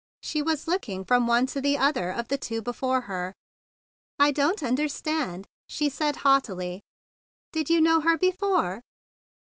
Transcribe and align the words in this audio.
She 0.23 0.41
was 0.41 0.67
looking 0.67 1.05
from 1.05 1.27
one 1.27 1.45
to 1.45 1.61
the 1.61 1.77
other 1.77 2.09
of 2.09 2.27
the 2.27 2.37
two 2.39 2.63
before 2.63 3.01
her. 3.01 3.35
"I 4.17 4.31
don't 4.31 4.63
understand!" 4.63 5.47
she 5.69 5.89
said 5.89 6.15
haughtily. 6.25 6.81
"Did 7.51 7.69
you 7.69 7.79
know 7.81 8.01
her 8.01 8.17
before?" 8.17 8.81